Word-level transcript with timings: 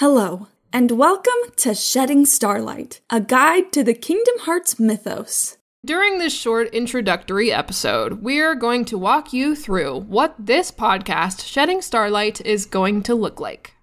Hello, 0.00 0.46
and 0.72 0.92
welcome 0.92 1.52
to 1.56 1.74
Shedding 1.74 2.24
Starlight, 2.24 3.00
a 3.10 3.20
guide 3.20 3.72
to 3.72 3.82
the 3.82 3.94
Kingdom 3.94 4.36
Hearts 4.42 4.78
mythos. 4.78 5.56
During 5.84 6.18
this 6.18 6.32
short 6.32 6.72
introductory 6.72 7.50
episode, 7.50 8.22
we're 8.22 8.54
going 8.54 8.84
to 8.84 8.96
walk 8.96 9.32
you 9.32 9.56
through 9.56 10.02
what 10.02 10.36
this 10.38 10.70
podcast, 10.70 11.44
Shedding 11.44 11.82
Starlight, 11.82 12.40
is 12.46 12.64
going 12.64 13.02
to 13.02 13.16
look 13.16 13.40
like. 13.40 13.74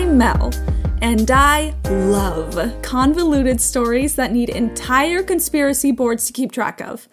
I'm 0.00 0.16
Mel, 0.16 0.50
and 1.02 1.30
I 1.30 1.74
love 1.84 2.58
convoluted 2.80 3.60
stories 3.60 4.14
that 4.14 4.32
need 4.32 4.48
entire 4.48 5.22
conspiracy 5.22 5.92
boards 5.92 6.26
to 6.26 6.32
keep 6.32 6.52
track 6.52 6.80
of. 6.80 7.06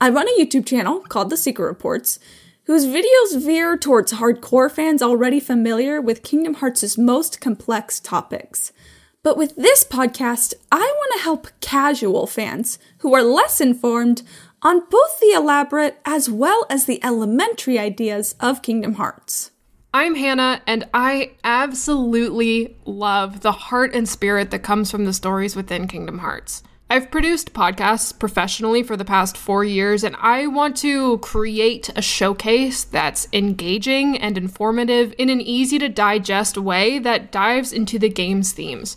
I 0.00 0.10
run 0.10 0.26
a 0.26 0.40
YouTube 0.40 0.66
channel 0.66 0.98
called 0.98 1.30
The 1.30 1.36
Secret 1.36 1.66
Reports, 1.66 2.18
whose 2.64 2.86
videos 2.86 3.40
veer 3.40 3.78
towards 3.78 4.14
hardcore 4.14 4.68
fans 4.68 5.00
already 5.00 5.38
familiar 5.38 6.00
with 6.00 6.24
Kingdom 6.24 6.54
Hearts' 6.54 6.98
most 6.98 7.40
complex 7.40 8.00
topics. 8.00 8.72
But 9.22 9.36
with 9.36 9.54
this 9.54 9.84
podcast, 9.84 10.54
I 10.72 10.80
want 10.80 11.12
to 11.16 11.22
help 11.22 11.46
casual 11.60 12.26
fans 12.26 12.80
who 12.98 13.14
are 13.14 13.22
less 13.22 13.60
informed 13.60 14.22
on 14.60 14.82
both 14.90 15.20
the 15.20 15.34
elaborate 15.36 16.00
as 16.04 16.28
well 16.28 16.66
as 16.68 16.86
the 16.86 17.02
elementary 17.04 17.78
ideas 17.78 18.34
of 18.40 18.60
Kingdom 18.60 18.94
Hearts. 18.94 19.52
I'm 19.96 20.16
Hannah, 20.16 20.60
and 20.66 20.88
I 20.92 21.34
absolutely 21.44 22.76
love 22.84 23.42
the 23.42 23.52
heart 23.52 23.94
and 23.94 24.08
spirit 24.08 24.50
that 24.50 24.64
comes 24.64 24.90
from 24.90 25.04
the 25.04 25.12
stories 25.12 25.54
within 25.54 25.86
Kingdom 25.86 26.18
Hearts. 26.18 26.64
I've 26.90 27.12
produced 27.12 27.54
podcasts 27.54 28.18
professionally 28.18 28.82
for 28.82 28.96
the 28.96 29.04
past 29.04 29.36
four 29.36 29.62
years, 29.62 30.02
and 30.02 30.16
I 30.18 30.48
want 30.48 30.76
to 30.78 31.18
create 31.18 31.90
a 31.94 32.02
showcase 32.02 32.82
that's 32.82 33.28
engaging 33.32 34.18
and 34.18 34.36
informative 34.36 35.14
in 35.16 35.30
an 35.30 35.40
easy 35.40 35.78
to 35.78 35.88
digest 35.88 36.58
way 36.58 36.98
that 36.98 37.30
dives 37.30 37.72
into 37.72 37.96
the 37.96 38.08
game's 38.08 38.52
themes. 38.52 38.96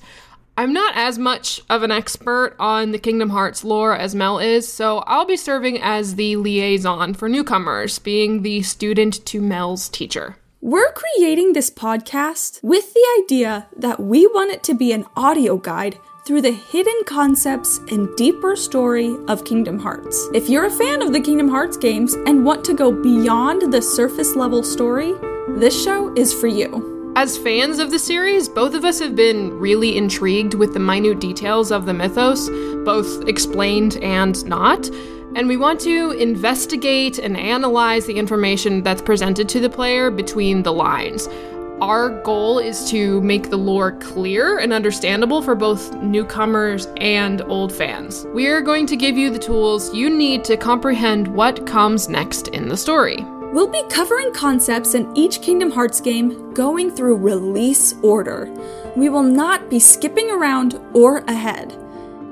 I'm 0.57 0.73
not 0.73 0.97
as 0.97 1.19
much 1.19 1.61
of 1.69 1.83
an 1.83 1.91
expert 1.91 2.55
on 2.57 2.91
the 2.91 2.97
Kingdom 2.97 3.29
Hearts 3.29 3.63
lore 3.63 3.95
as 3.95 4.15
Mel 4.15 4.39
is, 4.39 4.67
so 4.67 5.03
I'll 5.05 5.27
be 5.27 5.37
serving 5.37 5.79
as 5.79 6.15
the 6.15 6.37
liaison 6.37 7.13
for 7.13 7.29
newcomers, 7.29 7.99
being 7.99 8.41
the 8.41 8.63
student 8.63 9.23
to 9.27 9.41
Mel's 9.41 9.89
teacher. 9.89 10.37
We're 10.59 10.91
creating 10.91 11.53
this 11.53 11.69
podcast 11.69 12.63
with 12.63 12.91
the 12.95 13.05
idea 13.21 13.67
that 13.77 13.99
we 13.99 14.25
want 14.25 14.51
it 14.51 14.63
to 14.63 14.73
be 14.73 14.91
an 14.91 15.05
audio 15.15 15.57
guide 15.57 15.99
through 16.25 16.41
the 16.41 16.51
hidden 16.51 16.99
concepts 17.05 17.77
and 17.91 18.09
deeper 18.15 18.55
story 18.55 19.15
of 19.27 19.45
Kingdom 19.45 19.77
Hearts. 19.77 20.27
If 20.33 20.49
you're 20.49 20.65
a 20.65 20.71
fan 20.71 21.03
of 21.03 21.13
the 21.13 21.21
Kingdom 21.21 21.47
Hearts 21.47 21.77
games 21.77 22.15
and 22.15 22.43
want 22.43 22.65
to 22.65 22.73
go 22.73 22.91
beyond 22.91 23.71
the 23.71 23.83
surface 23.83 24.35
level 24.35 24.63
story, 24.63 25.13
this 25.59 25.79
show 25.79 26.11
is 26.15 26.33
for 26.33 26.47
you. 26.47 27.13
As 27.15 27.37
fans 27.37 27.77
of 27.77 27.91
the 27.91 27.99
series, 27.99 28.49
both 28.49 28.73
of 28.73 28.83
us 28.83 28.97
have 28.97 29.15
been 29.15 29.59
really 29.59 29.95
intrigued 29.95 30.55
with 30.55 30.73
the 30.73 30.79
minute 30.79 31.19
details 31.19 31.71
of 31.71 31.85
the 31.85 31.93
mythos, 31.93 32.49
both 32.83 33.27
explained 33.27 33.97
and 33.97 34.43
not 34.45 34.89
and 35.35 35.47
we 35.47 35.57
want 35.57 35.79
to 35.81 36.11
investigate 36.11 37.19
and 37.19 37.37
analyze 37.37 38.05
the 38.05 38.17
information 38.17 38.83
that's 38.83 39.01
presented 39.01 39.49
to 39.49 39.59
the 39.59 39.69
player 39.69 40.09
between 40.09 40.63
the 40.63 40.73
lines. 40.73 41.27
Our 41.79 42.09
goal 42.23 42.57
is 42.57 42.89
to 42.89 43.21
make 43.21 43.51
the 43.51 43.57
lore 43.57 43.91
clear 43.91 44.57
and 44.57 44.73
understandable 44.73 45.43
for 45.43 45.53
both 45.53 45.93
newcomers 45.97 46.87
and 46.97 47.41
old 47.43 47.71
fans. 47.71 48.25
We 48.33 48.47
are 48.47 48.61
going 48.61 48.87
to 48.87 48.95
give 48.95 49.15
you 49.15 49.29
the 49.29 49.37
tools 49.37 49.93
you 49.93 50.09
need 50.09 50.43
to 50.45 50.57
comprehend 50.57 51.27
what 51.27 51.67
comes 51.67 52.09
next 52.09 52.47
in 52.47 52.67
the 52.67 52.77
story. 52.77 53.23
We'll 53.53 53.67
be 53.67 53.83
covering 53.89 54.33
concepts 54.33 54.95
in 54.95 55.15
each 55.15 55.41
Kingdom 55.43 55.69
Hearts 55.69 56.01
game 56.01 56.51
going 56.53 56.89
through 56.89 57.17
release 57.17 57.93
order. 58.01 58.51
We 58.95 59.09
will 59.09 59.23
not 59.23 59.69
be 59.69 59.79
skipping 59.79 60.31
around 60.31 60.81
or 60.93 61.19
ahead. 61.27 61.77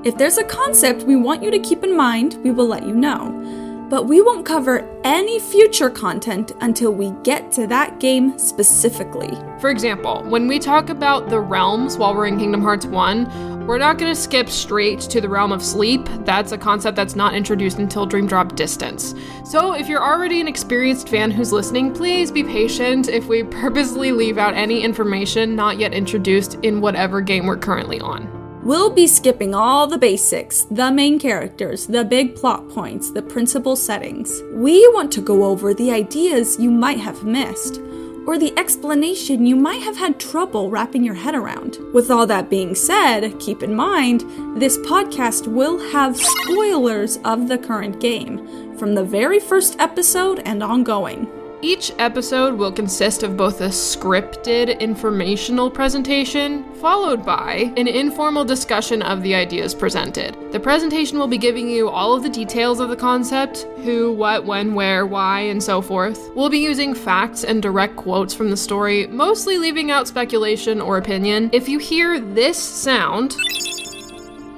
If 0.06 0.16
there's 0.16 0.38
a 0.38 0.44
concept 0.44 1.02
we 1.02 1.16
want 1.16 1.42
you 1.42 1.50
to 1.50 1.58
keep 1.58 1.82
in 1.82 1.96
mind, 1.96 2.38
we 2.44 2.52
will 2.52 2.68
let 2.68 2.86
you 2.86 2.94
know. 2.94 3.86
But 3.90 4.04
we 4.04 4.20
won't 4.20 4.46
cover 4.46 4.88
any 5.02 5.40
future 5.40 5.90
content 5.90 6.52
until 6.60 6.92
we 6.92 7.10
get 7.24 7.50
to 7.54 7.66
that 7.66 7.98
game 7.98 8.38
specifically. 8.38 9.36
For 9.60 9.68
example, 9.68 10.22
when 10.28 10.46
we 10.46 10.60
talk 10.60 10.90
about 10.90 11.28
the 11.28 11.40
realms 11.40 11.98
while 11.98 12.14
we're 12.14 12.28
in 12.28 12.38
Kingdom 12.38 12.62
Hearts 12.62 12.86
1, 12.86 13.66
we're 13.66 13.78
not 13.78 13.98
going 13.98 14.14
to 14.14 14.20
skip 14.20 14.48
straight 14.48 15.00
to 15.00 15.20
the 15.20 15.28
realm 15.28 15.50
of 15.50 15.60
sleep. 15.60 16.08
That's 16.20 16.52
a 16.52 16.58
concept 16.58 16.94
that's 16.94 17.16
not 17.16 17.34
introduced 17.34 17.80
until 17.80 18.06
Dream 18.06 18.28
Drop 18.28 18.54
Distance. 18.54 19.12
So, 19.44 19.72
if 19.72 19.88
you're 19.88 20.04
already 20.04 20.40
an 20.40 20.46
experienced 20.46 21.08
fan 21.08 21.32
who's 21.32 21.50
listening, 21.50 21.92
please 21.92 22.30
be 22.30 22.44
patient 22.44 23.08
if 23.08 23.26
we 23.26 23.42
purposely 23.62 24.12
leave 24.12 24.38
out 24.38 24.54
any 24.54 24.84
information 24.84 25.56
not 25.56 25.78
yet 25.80 25.92
introduced 25.92 26.54
in 26.62 26.80
whatever 26.80 27.20
game 27.20 27.46
we're 27.46 27.56
currently 27.56 28.00
on. 28.00 28.35
We'll 28.66 28.90
be 28.90 29.06
skipping 29.06 29.54
all 29.54 29.86
the 29.86 29.96
basics, 29.96 30.64
the 30.72 30.90
main 30.90 31.20
characters, 31.20 31.86
the 31.86 32.02
big 32.02 32.34
plot 32.34 32.68
points, 32.68 33.12
the 33.12 33.22
principal 33.22 33.76
settings. 33.76 34.42
We 34.54 34.84
want 34.88 35.12
to 35.12 35.20
go 35.20 35.44
over 35.44 35.72
the 35.72 35.92
ideas 35.92 36.58
you 36.58 36.72
might 36.72 36.98
have 36.98 37.22
missed, 37.22 37.80
or 38.26 38.40
the 38.40 38.52
explanation 38.58 39.46
you 39.46 39.54
might 39.54 39.82
have 39.82 39.96
had 39.96 40.18
trouble 40.18 40.68
wrapping 40.68 41.04
your 41.04 41.14
head 41.14 41.36
around. 41.36 41.78
With 41.94 42.10
all 42.10 42.26
that 42.26 42.50
being 42.50 42.74
said, 42.74 43.38
keep 43.38 43.62
in 43.62 43.72
mind, 43.72 44.22
this 44.60 44.78
podcast 44.78 45.46
will 45.46 45.78
have 45.92 46.16
spoilers 46.20 47.18
of 47.18 47.46
the 47.46 47.58
current 47.58 48.00
game, 48.00 48.76
from 48.76 48.96
the 48.96 49.04
very 49.04 49.38
first 49.38 49.76
episode 49.78 50.40
and 50.40 50.60
ongoing. 50.60 51.30
Each 51.62 51.90
episode 51.98 52.58
will 52.58 52.70
consist 52.70 53.22
of 53.22 53.34
both 53.34 53.62
a 53.62 53.68
scripted 53.68 54.78
informational 54.78 55.70
presentation, 55.70 56.64
followed 56.74 57.24
by 57.24 57.72
an 57.78 57.88
informal 57.88 58.44
discussion 58.44 59.00
of 59.00 59.22
the 59.22 59.34
ideas 59.34 59.74
presented. 59.74 60.36
The 60.52 60.60
presentation 60.60 61.18
will 61.18 61.26
be 61.26 61.38
giving 61.38 61.70
you 61.70 61.88
all 61.88 62.14
of 62.14 62.22
the 62.22 62.28
details 62.28 62.78
of 62.78 62.90
the 62.90 62.96
concept 62.96 63.62
who, 63.84 64.12
what, 64.12 64.44
when, 64.44 64.74
where, 64.74 65.06
why, 65.06 65.40
and 65.40 65.62
so 65.62 65.80
forth. 65.80 66.30
We'll 66.34 66.50
be 66.50 66.58
using 66.58 66.94
facts 66.94 67.42
and 67.42 67.62
direct 67.62 67.96
quotes 67.96 68.34
from 68.34 68.50
the 68.50 68.56
story, 68.56 69.06
mostly 69.06 69.56
leaving 69.56 69.90
out 69.90 70.06
speculation 70.06 70.78
or 70.78 70.98
opinion. 70.98 71.48
If 71.54 71.70
you 71.70 71.78
hear 71.78 72.20
this 72.20 72.58
sound, 72.58 73.34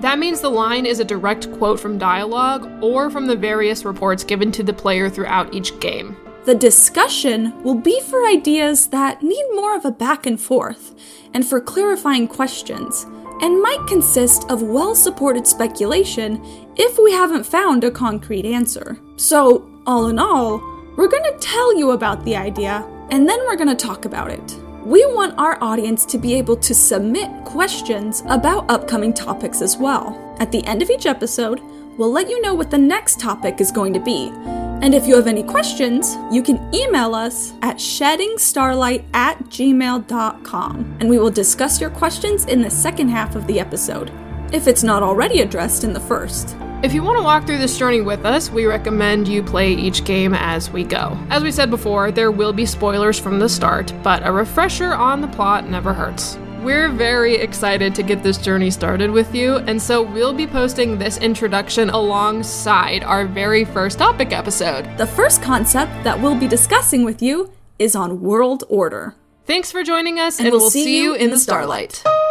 that 0.00 0.18
means 0.18 0.40
the 0.40 0.50
line 0.50 0.84
is 0.84 0.98
a 0.98 1.04
direct 1.04 1.52
quote 1.58 1.78
from 1.78 1.96
dialogue 1.96 2.68
or 2.82 3.08
from 3.08 3.26
the 3.26 3.36
various 3.36 3.84
reports 3.84 4.24
given 4.24 4.50
to 4.52 4.64
the 4.64 4.72
player 4.72 5.08
throughout 5.08 5.54
each 5.54 5.78
game. 5.78 6.16
The 6.44 6.54
discussion 6.54 7.62
will 7.62 7.74
be 7.74 8.00
for 8.00 8.26
ideas 8.26 8.86
that 8.88 9.22
need 9.22 9.44
more 9.54 9.76
of 9.76 9.84
a 9.84 9.90
back 9.90 10.24
and 10.24 10.40
forth, 10.40 10.94
and 11.34 11.46
for 11.46 11.60
clarifying 11.60 12.26
questions, 12.26 13.04
and 13.42 13.62
might 13.62 13.86
consist 13.86 14.50
of 14.50 14.62
well 14.62 14.94
supported 14.94 15.46
speculation 15.46 16.42
if 16.76 16.98
we 16.98 17.12
haven't 17.12 17.44
found 17.44 17.84
a 17.84 17.90
concrete 17.90 18.46
answer. 18.46 18.98
So, 19.16 19.68
all 19.86 20.08
in 20.08 20.18
all, 20.18 20.58
we're 20.96 21.08
going 21.08 21.24
to 21.24 21.38
tell 21.38 21.76
you 21.76 21.90
about 21.90 22.24
the 22.24 22.36
idea, 22.36 22.86
and 23.10 23.28
then 23.28 23.38
we're 23.40 23.56
going 23.56 23.76
to 23.76 23.86
talk 23.86 24.04
about 24.04 24.30
it. 24.30 24.56
We 24.84 25.04
want 25.06 25.38
our 25.38 25.62
audience 25.62 26.06
to 26.06 26.18
be 26.18 26.34
able 26.34 26.56
to 26.56 26.74
submit 26.74 27.44
questions 27.44 28.22
about 28.26 28.70
upcoming 28.70 29.12
topics 29.12 29.60
as 29.60 29.76
well. 29.76 30.36
At 30.40 30.50
the 30.50 30.64
end 30.64 30.80
of 30.82 30.90
each 30.90 31.04
episode, 31.04 31.60
we'll 31.98 32.12
let 32.12 32.30
you 32.30 32.40
know 32.40 32.54
what 32.54 32.70
the 32.70 32.78
next 32.78 33.20
topic 33.20 33.60
is 33.60 33.70
going 33.70 33.92
to 33.92 34.00
be 34.00 34.32
and 34.80 34.94
if 34.94 35.06
you 35.06 35.16
have 35.16 35.26
any 35.26 35.42
questions, 35.42 36.16
you 36.32 36.42
can 36.42 36.72
email 36.74 37.14
us 37.14 37.52
at 37.62 37.76
sheddingstarlight 37.76 39.04
at 39.12 39.38
gmail.com, 39.44 40.96
and 41.00 41.08
we 41.08 41.18
will 41.18 41.30
discuss 41.30 41.80
your 41.80 41.90
questions 41.90 42.46
in 42.46 42.62
the 42.62 42.70
second 42.70 43.08
half 43.08 43.34
of 43.34 43.46
the 43.46 43.58
episode, 43.58 44.12
if 44.52 44.66
it's 44.66 44.82
not 44.82 45.02
already 45.02 45.40
addressed 45.40 45.84
in 45.84 45.92
the 45.92 46.00
first. 46.00 46.56
If 46.80 46.94
you 46.94 47.02
want 47.02 47.18
to 47.18 47.24
walk 47.24 47.44
through 47.44 47.58
this 47.58 47.76
journey 47.76 48.02
with 48.02 48.24
us, 48.24 48.50
we 48.50 48.66
recommend 48.66 49.26
you 49.26 49.42
play 49.42 49.72
each 49.72 50.04
game 50.04 50.32
as 50.32 50.70
we 50.70 50.84
go. 50.84 51.18
As 51.28 51.42
we 51.42 51.50
said 51.50 51.70
before, 51.70 52.12
there 52.12 52.30
will 52.30 52.52
be 52.52 52.66
spoilers 52.66 53.18
from 53.18 53.40
the 53.40 53.48
start, 53.48 53.92
but 54.04 54.24
a 54.24 54.30
refresher 54.30 54.94
on 54.94 55.20
the 55.20 55.26
plot 55.26 55.68
never 55.68 55.92
hurts. 55.92 56.38
We're 56.62 56.88
very 56.88 57.36
excited 57.36 57.94
to 57.94 58.02
get 58.02 58.24
this 58.24 58.36
journey 58.36 58.72
started 58.72 59.12
with 59.12 59.32
you, 59.32 59.58
and 59.58 59.80
so 59.80 60.02
we'll 60.02 60.34
be 60.34 60.46
posting 60.46 60.98
this 60.98 61.16
introduction 61.18 61.88
alongside 61.90 63.04
our 63.04 63.26
very 63.26 63.64
first 63.64 63.98
topic 63.98 64.32
episode. 64.32 64.84
The 64.98 65.06
first 65.06 65.40
concept 65.40 65.92
that 66.02 66.20
we'll 66.20 66.38
be 66.38 66.48
discussing 66.48 67.04
with 67.04 67.22
you 67.22 67.52
is 67.78 67.94
on 67.94 68.20
world 68.20 68.64
order. 68.68 69.14
Thanks 69.46 69.70
for 69.70 69.84
joining 69.84 70.18
us, 70.18 70.38
and, 70.38 70.48
and 70.48 70.52
we'll, 70.52 70.62
we'll, 70.62 70.70
see, 70.70 71.00
you 71.00 71.14
in 71.14 71.30
the 71.30 71.38
starlight. 71.38 71.92
starlight. 71.92 72.27